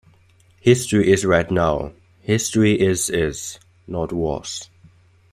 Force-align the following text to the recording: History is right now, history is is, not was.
History 0.61 1.11
is 1.11 1.25
right 1.25 1.51
now, 1.51 1.91
history 2.21 2.71
is 2.79 3.07
is, 3.11 3.59
not 3.85 4.11
was. 4.11 4.67